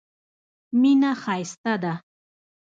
[0.79, 1.93] مینه ښایسته ده.